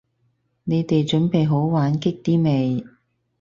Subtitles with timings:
[0.63, 2.83] 你哋準備好玩激啲未？